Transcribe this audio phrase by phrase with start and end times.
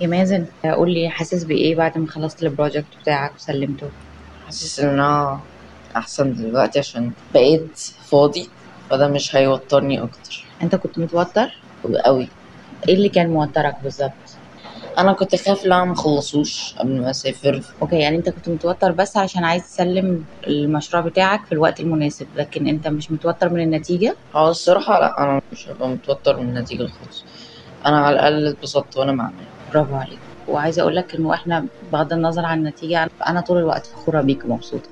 [0.00, 3.86] يا مازن؟ قول لي حاسس بإيه بعد ما خلصت ال project بتاعك وسلمته؟
[4.46, 5.40] حاسس إن أنا
[5.96, 7.78] أحسن دلوقتي عشان بقيت
[8.10, 8.48] فاضي
[8.90, 10.44] فده مش هيوترني أكتر.
[10.62, 11.48] أنت كنت متوتر؟
[12.04, 12.28] قوي
[12.88, 14.10] إيه اللي كان موترك بالظبط؟
[14.98, 17.62] أنا كنت خايف لا ما اخلصوش قبل ما أسافر.
[17.82, 22.66] okay يعني أنت كنت متوتر بس عشان عايز تسلم المشروع بتاعك في الوقت المناسب لكن
[22.66, 27.24] أنت مش متوتر من النتيجة؟ آه الصراحة لا أنا مش هبقى متوتر من النتيجة خالص.
[27.86, 30.18] أنا على الأقل اتبسطت وأنا معمل برافو عليك.
[30.48, 34.88] وعايزة أقول لك إنه إحنا بغض النظر عن النتيجة أنا طول الوقت فخورة بيك ومبسوطة.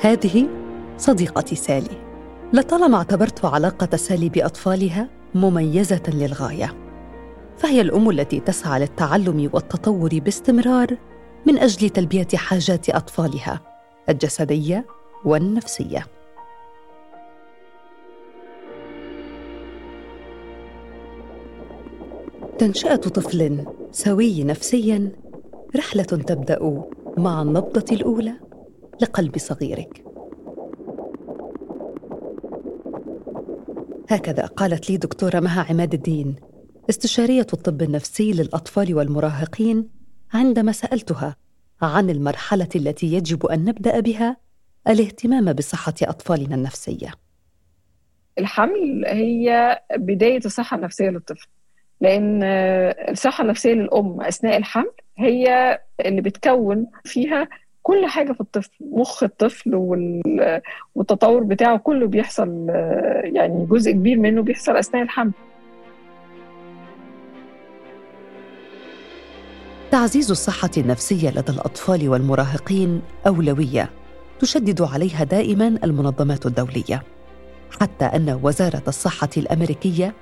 [0.00, 0.48] هذه
[0.98, 2.12] صديقتي سالي.
[2.52, 6.74] لطالما اعتبرت علاقة سالي بأطفالها مميزة للغاية
[7.56, 10.96] فهي الأم التي تسعى للتعلم والتطور باستمرار
[11.46, 13.60] من أجل تلبية حاجات أطفالها
[14.08, 14.86] الجسدية
[15.24, 16.06] والنفسية.
[22.62, 25.12] تنشأة طفل سوي نفسيا
[25.76, 26.84] رحلة تبدأ
[27.18, 28.32] مع النبضة الأولى
[29.00, 30.04] لقلب صغيرك.
[34.10, 36.36] هكذا قالت لي دكتورة مها عماد الدين
[36.90, 39.88] استشارية الطب النفسي للأطفال والمراهقين
[40.34, 41.36] عندما سألتها
[41.82, 44.36] عن المرحلة التي يجب أن نبدأ بها
[44.88, 47.10] الاهتمام بصحة أطفالنا النفسية.
[48.38, 51.48] الحمل هي بداية الصحة النفسية للطفل.
[52.02, 52.42] لأن
[53.10, 57.48] الصحة النفسية للأم أثناء الحمل هي اللي بتكون فيها
[57.82, 59.74] كل حاجة في الطفل مخ الطفل
[60.94, 62.66] والتطور بتاعه كله بيحصل
[63.24, 65.32] يعني جزء كبير منه بيحصل أثناء الحمل.
[69.90, 73.90] تعزيز الصحة النفسية لدى الأطفال والمراهقين أولوية
[74.38, 77.02] تشدد عليها دائما المنظمات الدولية
[77.80, 80.14] حتى أن وزارة الصحة الأمريكية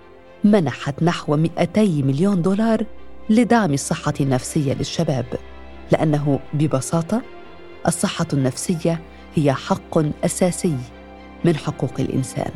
[0.44, 2.86] منحت نحو 200 مليون دولار
[3.30, 5.26] لدعم الصحة النفسية للشباب
[5.92, 7.22] لأنه ببساطة
[7.86, 9.00] الصحة النفسية
[9.34, 10.76] هي حق أساسي
[11.44, 12.50] من حقوق الإنسان.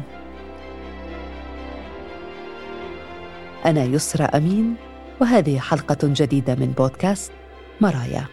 [3.66, 4.74] أنا يسرى أمين
[5.20, 7.32] وهذه حلقة جديدة من بودكاست
[7.80, 8.26] مرايا.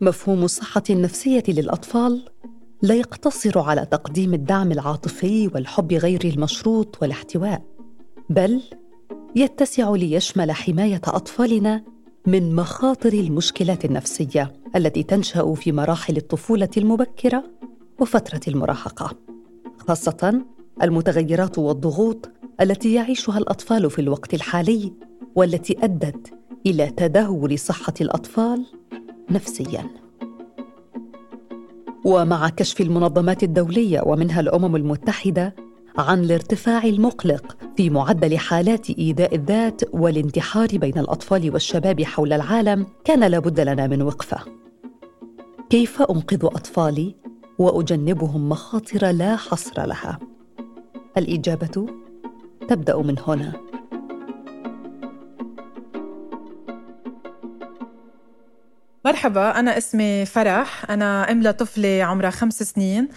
[0.00, 2.28] مفهوم الصحة النفسية للأطفال
[2.82, 7.62] لا يقتصر على تقديم الدعم العاطفي والحب غير المشروط والاحتواء
[8.30, 8.62] بل
[9.36, 11.84] يتسع ليشمل حماية أطفالنا
[12.26, 17.44] من مخاطر المشكلات النفسية التي تنشأ في مراحل الطفولة المبكرة
[17.98, 19.16] وفترة المراهقة
[19.88, 20.42] خاصة
[20.82, 22.30] المتغيرات والضغوط
[22.60, 24.92] التي يعيشها الأطفال في الوقت الحالي
[25.34, 26.34] والتي أدت
[26.66, 28.66] إلى تدهور صحة الأطفال
[29.30, 30.09] نفسيا.
[32.04, 35.54] ومع كشف المنظمات الدولية ومنها الأمم المتحدة
[35.98, 43.24] عن الارتفاع المقلق في معدل حالات إيذاء الذات والانتحار بين الأطفال والشباب حول العالم كان
[43.24, 44.38] لابد لنا من وقفة.
[45.70, 47.14] كيف أنقذ أطفالي
[47.58, 50.18] وأجنبهم مخاطر لا حصر لها؟
[51.16, 51.86] الإجابة
[52.68, 53.69] تبدأ من هنا.
[59.10, 63.08] مرحبا أنا اسمي فرح أنا أم لطفلة عمرها خمس سنين.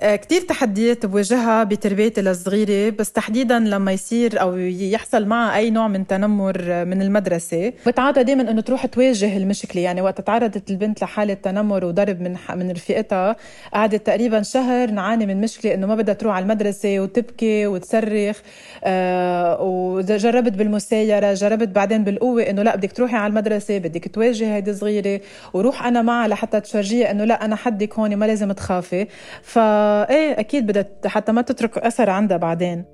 [0.00, 5.88] آه، كتير تحديات بواجهها بتربيتي الصغيرة بس تحديدا لما يصير أو يحصل معها أي نوع
[5.88, 7.72] من تنمر من المدرسة.
[7.86, 12.70] بتعاطى دايما أنه تروح تواجه المشكلة يعني وقت تعرضت البنت لحالة تنمر وضرب من من
[12.70, 13.36] رفيقتها
[13.74, 18.40] قعدت تقريبا شهر نعاني من مشكلة أنه ما بدها تروح على المدرسة وتبكي وتصرخ
[18.84, 24.74] آه وجربت بالمسايرة جربت بعدين بالقوة أنه لا بدك تروحي على المدرسة بدك تواجهي هيدي
[24.74, 25.20] صغيرة.
[25.52, 29.06] وروح أنا معها لحتى تفرجيها أنه لا أنا حدك هون ما لازم تخافي.
[29.42, 32.84] ف إيه أكيد بدها حتى ما تترك أثر عندها بعدين.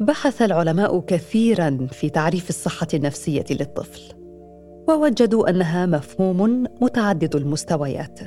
[0.00, 4.02] بحث العلماء كثيرا في تعريف الصحة النفسية للطفل
[4.88, 8.20] ووجدوا أنها مفهوم متعدد المستويات.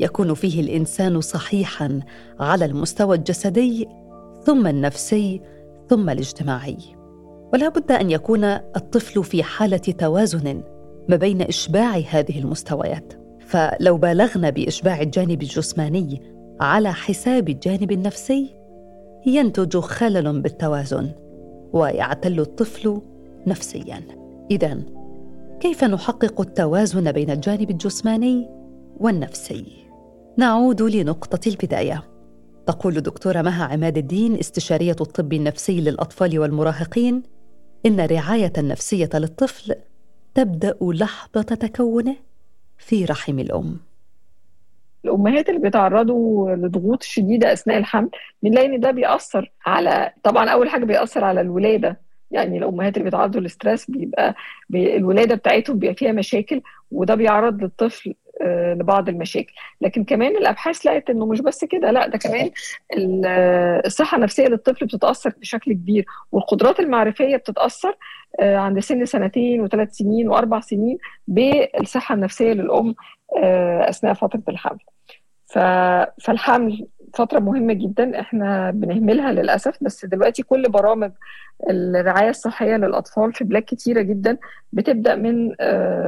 [0.00, 2.00] يكون فيه الإنسان صحيحا
[2.40, 3.88] على المستوى الجسدي
[4.44, 5.40] ثم النفسي
[5.90, 6.76] ثم الاجتماعي.
[7.52, 10.62] ولا بد أن يكون الطفل في حالة توازن
[11.08, 13.12] ما بين إشباع هذه المستويات.
[13.40, 16.22] فلو بالغنا بإشباع الجانب الجسماني
[16.60, 18.54] على حساب الجانب النفسي
[19.26, 21.10] ينتج خلل بالتوازن
[21.72, 23.00] ويعتل الطفل
[23.46, 24.02] نفسيا.
[24.50, 24.82] اذا
[25.60, 28.48] كيف نحقق التوازن بين الجانب الجسماني
[28.96, 29.64] والنفسي؟
[30.38, 32.02] نعود لنقطة البداية.
[32.66, 37.22] تقول دكتوره مها عماد الدين استشارية الطب النفسي للأطفال والمراهقين
[37.86, 39.74] إن الرعاية النفسية للطفل
[40.34, 42.16] تبدأ لحظة تكونه
[42.78, 43.80] في رحم الأم.
[45.04, 48.10] الأمهات اللي بيتعرضوا لضغوط شديدة أثناء الحمل
[48.42, 52.00] بنلاقي إن ده بيأثر على طبعا أول حاجة بيأثر على الولادة.
[52.30, 54.34] يعني الأمهات اللي بيتعرضوا للستريس بيبقى
[54.70, 58.14] بي الولادة بتاعتهم بيبقى فيها مشاكل وده بيعرض للطفل
[58.76, 59.52] لبعض المشاكل.
[59.80, 62.50] لكن كمان الأبحاث لقت إنه مش بس كده لا ده كمان
[63.86, 67.96] الصحة النفسية للطفل بتتأثر بشكل كبير والقدرات المعرفية بتتأثر
[68.40, 70.98] آه، عند سن سنتين وثلاث سنين وأربع سنين
[71.28, 72.94] بالصحة النفسية للأم
[73.42, 74.78] آه، أثناء فترة الحمل.
[76.18, 81.10] فالحمل فترة مهمة جدا إحنا بنهملها للأسف بس دلوقتي كل برامج
[81.70, 84.38] الرعاية الصحية للأطفال في بلاد كتيرة جدا
[84.72, 85.54] بتبدأ من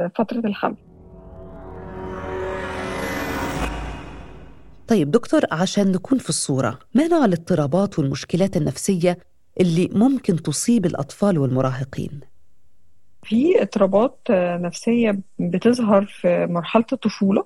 [0.09, 0.75] فترة الحمل.
[4.87, 9.17] طيب دكتور عشان نكون في الصورة ما نوع الاضطرابات والمشكلات النفسية
[9.59, 12.19] اللي ممكن تصيب الأطفال والمراهقين؟
[13.23, 17.45] في اضطرابات نفسية بتظهر في مرحلة الطفولة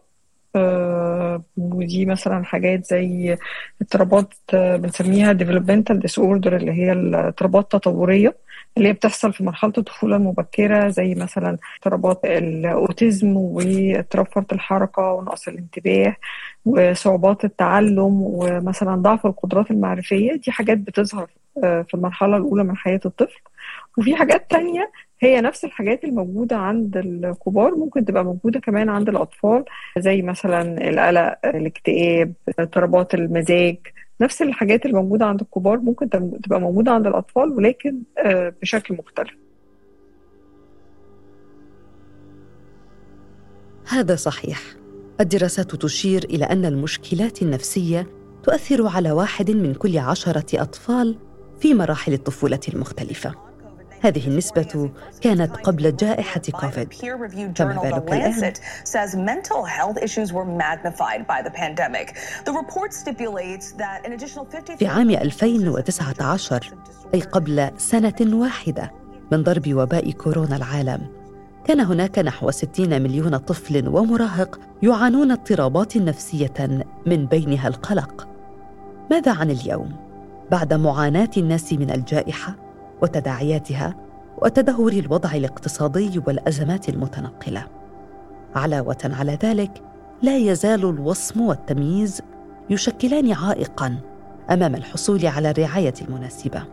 [1.58, 3.38] ودي مثلا حاجات زي
[3.82, 8.38] اضطرابات بنسميها developmental disorder اللي هي الاضطرابات التطورية
[8.78, 15.48] اللي هي بتحصل في مرحلة الطفولة المبكرة زي مثلا اضطرابات الأوتيزم واضطراب فرط الحركة ونقص
[15.48, 16.16] الانتباه
[16.66, 20.36] وصعوبات التعلم ومثلا ضعف القدرات المعرفية.
[20.36, 21.30] دي حاجات بتظهر
[21.64, 23.40] آه، في المرحلة الأولى من حياة الطفل.
[23.98, 24.92] وفي حاجات تانية
[25.24, 29.66] هي نفس الحاجات الموجودة عند الكبار ممكن تبقى موجودة كمان عند الأطفال
[29.98, 33.78] زي مثلا القلق الاكتئاب اضطرابات المزاج
[34.22, 36.10] نفس الحاجات اللي موجودة عند الكبار ممكن
[36.44, 39.32] تبقى موجودة عند الأطفال ولكن آه، بشكل مختلف.
[43.88, 44.60] هذا صحيح.
[45.22, 48.08] الدراسات تشير إلى أن المشكلات النفسية
[48.44, 51.18] تؤثر على واحد من كل عشرة أطفال
[51.60, 53.51] في مراحل الطفولة المختلفة.
[54.02, 54.90] هذه النسبة
[55.22, 56.88] كانت قبل جائحة كوفيد
[57.58, 58.32] فما بالك الآن؟
[64.78, 66.74] في عام 2019
[67.14, 68.92] أي قبل سنة واحدة
[69.32, 71.08] من ضرب وباء كورونا العالم
[71.66, 78.28] كان هناك نحو 60 مليون طفل ومراهق يعانون اضطرابات نفسية من بينها القلق
[79.12, 79.96] ماذا عن اليوم؟
[80.52, 82.71] بعد معاناة الناس من الجائحة
[83.02, 83.96] وتداعياتها
[84.38, 87.68] وتدهور الوضع الاقتصادي والأزمات المتنقلة.
[88.56, 89.82] علاوة على ذلك
[90.22, 92.22] لا يزال الوصم والتمييز
[92.70, 93.98] يشكلان عائقا
[94.50, 96.64] أمام الحصول على الرعاية المناسبة.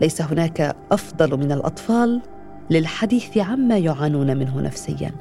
[0.00, 2.22] ليس هناك أفضل من الأطفال
[2.70, 5.12] للحديث عما يعانون منه نفسيا.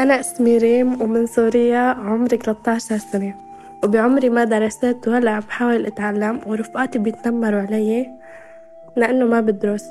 [0.00, 3.34] أنا اسمي ريم ومن سوريا عمري 13 سنة.
[3.84, 8.10] وبعمري ما درست وهلأ عم بحاول أتعلم ورفقاتي بيتنمروا علي
[8.96, 9.84] لأنه ما بدرس.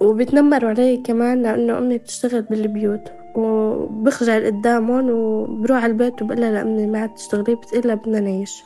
[0.00, 3.12] وبيتنمروا علي كمان لأنه أمي بتشتغل بالبيوت.
[3.34, 8.64] وبخجل قدامهم وبروح على البيت وبقلها لأمي ما تشتغلي بتقلها بدنا نعيش.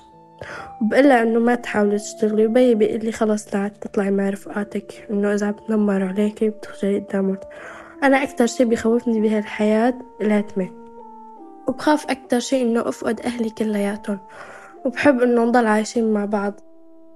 [0.83, 2.47] وبقلها إنه ما تحاولي تشتغلي.
[2.47, 7.39] وبي بيقلي خلص تعال تطلعي مع رفقاتك إنه إذا بتنمروا عليكي بتخجلي قدامهم.
[8.03, 10.71] أنا أكتر شي بيخوفني بهالحياة العتمة
[11.69, 14.19] وبخاف أكتر شي إنه أفقد أهلي كلياتهم.
[14.85, 16.61] وبحب إنه نضل عايشين مع بعض.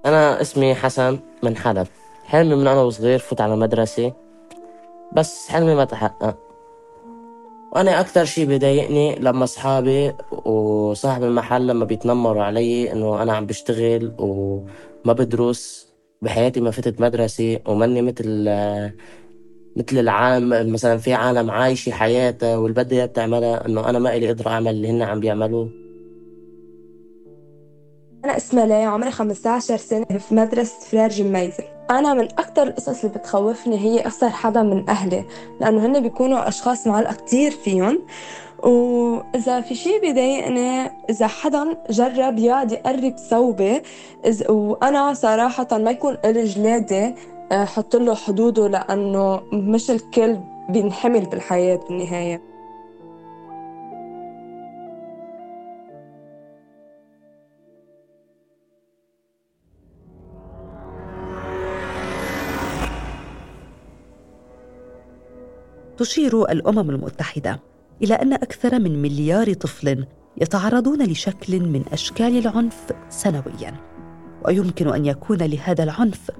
[0.05, 1.87] أنا اسمي حسن من حلب.
[2.25, 4.13] حلمي من أنا وصغير فوت على مدرسة.
[5.13, 6.37] بس حلمي ما تحقق.
[7.71, 14.13] وأنا أكتر شي بضايقني لما أصحابي وصاحب المحل لما بيتنمروا علي إنه أنا عم بشتغل
[14.19, 15.93] وما بدرس.
[16.21, 18.45] بحياتي ما فتت مدرسة وماني مثل
[19.75, 24.49] مثل العالم مثلا في عالم عايشة حياتها واللي بدها بتعملها إنه أنا ما إلي قدرة
[24.49, 25.69] أعمل اللي هن عم بيعملوه.
[28.25, 31.63] أنا اسمها ليا عمري 15 سنة في مدرسة فرير جميزة.
[31.89, 35.25] أنا من أكتر القصص اللي بتخوفني هي أخسر حدا من أهلي
[35.61, 37.99] لأنه هن بيكونوا أشخاص معلقة كتير فيهم.
[38.63, 43.81] وإذا في شي بضايقني إذا حدا جرب يقعد يقرب ثوبي
[44.49, 47.15] وأنا صراحة ما يكون إلي جلادة.
[47.53, 50.37] حط له حدوده لأنه مش الكل
[50.69, 52.53] بينحمل بالحياة بالنهاية.
[65.97, 67.59] تشير الأمم المتحدة
[68.03, 70.05] إلى أن أكثر من مليار طفل
[70.41, 73.73] يتعرضون لشكل من أشكال العنف سنويا
[74.45, 76.31] ويمكن أن يكون لهذا العنف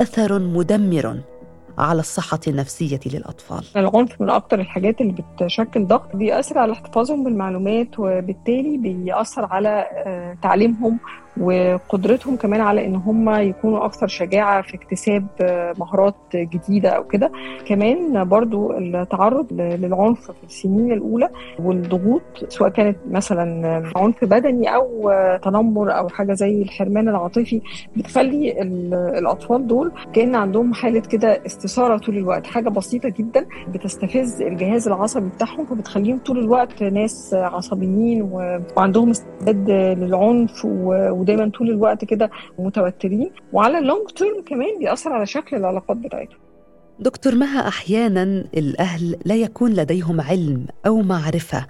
[0.00, 1.31] أثر مدمر.
[1.78, 3.64] على الصحة النفسية للأطفال.
[3.76, 10.36] العنف من أكتر الحاجات اللي بتشكل ضغط بيأثر على احتفاظهم بالمعلومات وبالتالي بيأثر على آه،
[10.42, 10.98] تعليمهم
[11.40, 17.32] وقدرتهم كمان على إن هم يكونوا أكثر شجاعة في اكتساب آه، مهارات جديدة أو كده.
[17.66, 25.12] كمان برضو التعرض للعنف في السنين الأولى والضغوط سواء كانت مثلا عنف بدني أو
[25.42, 27.60] تنمر أو حاجة زي الحرمان العاطفي
[27.96, 28.62] بتخلي
[29.18, 32.46] الأطفال دول كأن عندهم حالة كده استثاره طول الوقت.
[32.46, 40.64] حاجة بسيطة جدا بتستفز الجهاز العصبي بتاعهم فبتخليهم طول الوقت ناس عصبيين وعندهم استعداد للعنف
[40.64, 43.30] ودايما طول الوقت كده متوترين.
[43.52, 46.38] وعلى اللونج تيرم كمان بيأثر على شكل العلاقات بتاعتهم.
[47.00, 48.22] دكتور مها أحيانا
[48.56, 51.66] الأهل لا يكون لديهم علم أو معرفة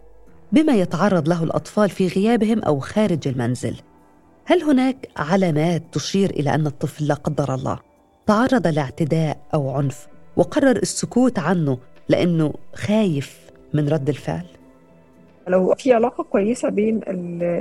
[0.53, 3.75] بما يتعرض له الأطفال في غيابهم أو خارج المنزل؟
[4.45, 7.79] هل هناك علامات تشير إلى أن الطفل لا قدر الله؟
[8.27, 14.45] تعرض لاعتداء أو عنف وقرر السكوت عنه لأنه خايف من رد الفعل.
[15.49, 17.01] لو في علاقة كويسة بين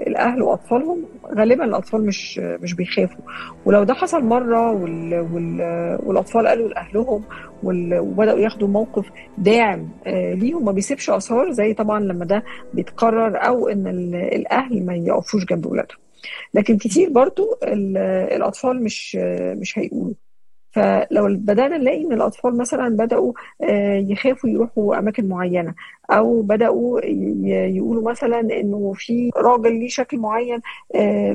[0.08, 1.06] الأهل وأطفالهم
[1.38, 3.22] غالبا الأطفال مش مش بيخافوا.
[3.65, 5.62] ولو ده حصل مرة وال وال
[6.06, 7.24] والأطفال قالوا لأهلهم
[7.63, 9.06] وبدأوا ياخدوا موقف
[9.38, 14.96] داعم آه، ليهم ما بيسيبش آثار زي طبعا لما ده بيتكرر أو إن الأهل ما
[14.96, 15.98] يقفوش جنب اولادهم
[16.53, 19.15] لكن كتير برضو الأطفال مش
[19.56, 20.13] مش هيقولوا.
[20.72, 25.75] فلو بدأنا نلاقي إن الأطفال مثلا بدأوا آه، يخافوا يروحوا أماكن معينة
[26.12, 27.00] أو بدأوا
[27.46, 30.62] يقولوا مثلا إنه في راجل ليه شكل معين
[30.96, 31.34] آه،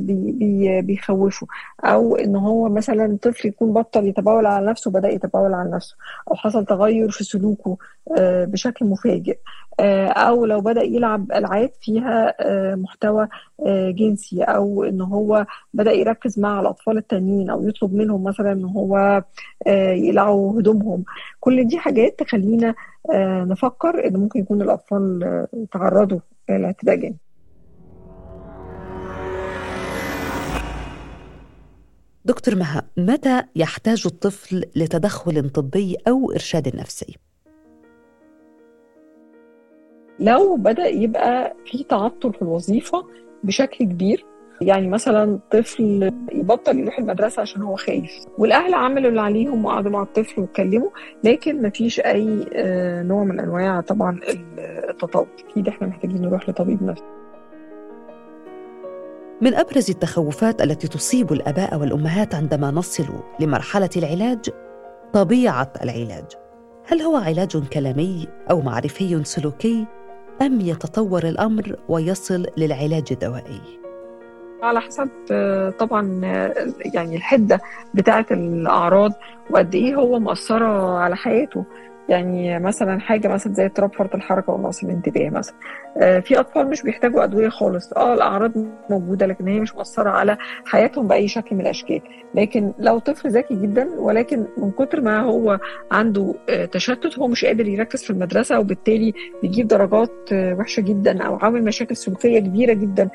[0.80, 1.46] بيخوفه
[1.84, 5.96] أو إن هو مثلا طفل يكون بطل يتبول على نفسه بدا يتبول على نفسه
[6.30, 7.76] أو حصل تغير في سلوكه
[8.18, 9.38] آه، بشكل مفاجئ.
[9.80, 12.34] أو لو بدأ يلعب ألعاب فيها
[12.74, 13.28] محتوى
[13.68, 19.22] جنسي أو إن هو بدأ يركز مع الأطفال التانيين أو يطلب منهم مثلا إن هو
[19.66, 21.04] يقلعوا هدومهم.
[21.40, 22.74] كل دي حاجات تخلينا
[23.10, 27.16] آه، نفكر إن ممكن يكون الأطفال آه، تعرضوا لاعتداء جنسي
[32.24, 37.16] دكتور مها متى يحتاج الطفل لتدخل طبي أو إرشاد نفسي؟
[40.20, 43.04] لو بدأ يبقى في تعطل في الوظيفة
[43.44, 44.24] بشكل كبير
[44.60, 50.02] يعني مثلا طفل يبطل يروح المدرسة عشان هو خايف والأهل عملوا اللي عليهم وقعدوا مع
[50.02, 50.90] الطفل واتكلموا
[51.24, 54.20] لكن ما فيش أي آه، نوع من أنواع طبعا
[54.88, 55.26] التطور.
[55.50, 57.04] أكيد إحنا محتاجين نروح لطبيب نفسي.
[59.40, 63.04] من أبرز التخوفات التي تصيب الآباء والأمهات عندما نصل
[63.40, 64.50] لمرحلة العلاج
[65.12, 66.24] طبيعة العلاج.
[66.86, 69.86] هل هو علاج كلامي أو معرفي سلوكي؟
[70.42, 73.60] أم يتطور الأمر ويصل للعلاج الدوائي؟
[74.62, 75.08] على حسب
[75.78, 76.20] طبعا
[76.94, 77.60] يعني الحدة
[77.94, 79.12] بتاعه الأعراض
[79.50, 81.64] وقد إيه هو مأثره على حياته.
[82.08, 85.54] يعني مثلا حاجة مثلا زي اضطراب فرط الحركة ونقص الانتباه مثلا.
[85.96, 87.92] آه، في أطفال مش بيحتاجوا أدوية خالص.
[87.92, 88.52] آه الأعراض
[88.90, 92.00] موجودة لكن هي مش مؤثره على حياتهم بأي شكل من الأشكال.
[92.34, 95.58] لكن لو طفل ذكي جدا ولكن من كتر ما هو
[95.90, 101.22] عنده آه، تشتت هو مش قادر يركز في المدرسة وبالتالي بيجيب درجات آه، وحشة جدا
[101.22, 103.08] أو عامل مشاكل سلوكية كبيرة جدا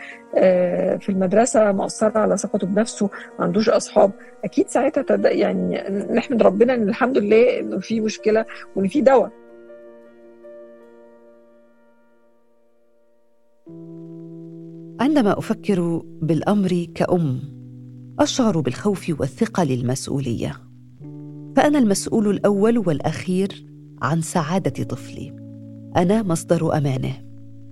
[1.00, 4.12] في المدرسة مأثرة على ثقته بنفسه ما عندوش أصحاب.
[4.46, 5.84] أكيد ساعتها يعني
[6.14, 8.46] نحمد ربنا إن الحمد لله إنه في مشكلة
[8.82, 9.32] وان في دواء.
[15.00, 17.40] عندما أفكر بالأمر كأم
[18.20, 20.54] أشعر بالخوف والثقة للمسؤولية.
[21.56, 23.66] فأنا المسؤول الأول والأخير
[24.02, 25.30] عن سعادة طفلي.
[25.96, 27.14] أنا مصدر أمانه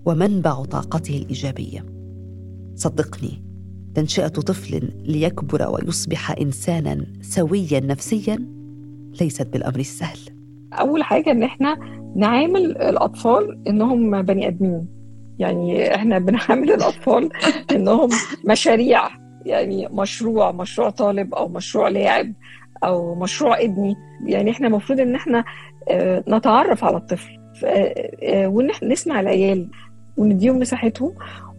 [0.05, 1.85] ومنبع طاقته الإيجابية.
[2.75, 3.43] صدقني
[3.95, 8.35] تنشئة طفل ليكبر ويصبح إنسانا سويا نفسيا
[9.21, 10.38] ليست بالأمر السهل.
[10.73, 11.77] أول حاجة إن إحنا
[12.15, 14.87] نعامل الأطفال إنهم بني آدمين.
[15.39, 17.29] يعني إحنا بنعامل الأطفال
[17.75, 18.09] إنهم
[18.45, 19.01] مشاريع.
[19.45, 22.33] يعني مشروع مشروع طالب أو مشروع لاعب
[22.83, 23.95] أو مشروع ابني.
[24.25, 25.43] يعني إحنا المفروض إن إحنا
[25.89, 27.39] آه، نتعرف على الطفل.
[27.65, 29.69] آه، آه، وإن إحنا نسمع العيال
[30.17, 31.13] ونديهم مساحتهم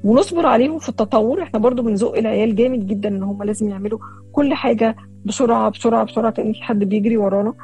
[0.04, 1.42] ونصبر عليهم في التطور.
[1.42, 3.98] إحنا برضو بنزق العيال جامد جدا إن هم لازم يعملوا
[4.32, 7.54] كل حاجة بسرعة بسرعة بسرعة كأن في حد بيجري ورانا.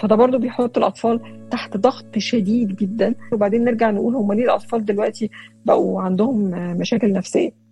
[0.00, 3.14] فده برضو بيحط الأطفال تحت ضغط شديد جدا.
[3.32, 5.30] وبعدين نرجع نقول هم ليه الأطفال دلوقتي
[5.64, 7.68] بقوا عندهم مشاكل نفسية؟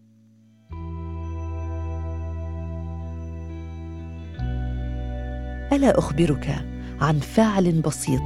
[5.73, 6.65] ألا أخبرك
[7.01, 8.23] عن فعل بسيط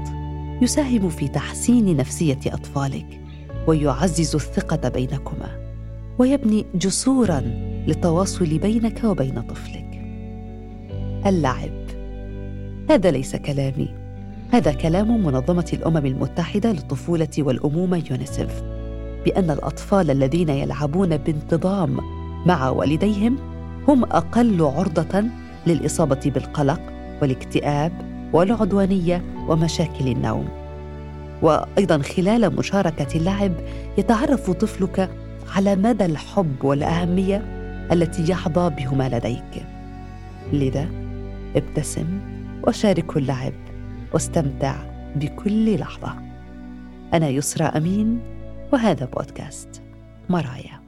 [0.62, 3.20] يساهم في تحسين نفسية أطفالك
[3.66, 5.60] ويعزز الثقة بينكما
[6.18, 7.40] ويبني جسورا
[7.86, 10.02] للتواصل بينك وبين طفلك.
[11.26, 11.79] اللعب
[12.90, 13.88] هذا ليس كلامي.
[14.52, 18.62] هذا كلام منظمة الأمم المتحدة للطفولة والأمومة يونيسف.
[19.24, 21.96] بأن الأطفال الذين يلعبون بانتظام
[22.46, 23.38] مع والديهم
[23.88, 25.24] هم أقل عرضة
[25.66, 26.80] للإصابة بالقلق
[27.22, 27.92] والاكتئاب
[28.32, 30.48] والعدوانية ومشاكل النوم.
[31.42, 33.52] وأيضا خلال مشاركة اللعب
[33.98, 35.10] يتعرف طفلك
[35.56, 37.36] على مدى الحب والأهمية
[37.92, 39.66] التي يحظى بهما لديك.
[40.52, 40.88] لذا
[41.56, 42.39] ابتسم.
[42.66, 43.52] وشارك اللعب
[44.12, 44.76] واستمتع
[45.16, 46.14] بكل لحظة.
[47.14, 48.20] أنا يسرى أمين
[48.72, 49.82] وهذا بودكاست
[50.28, 50.79] مرايا.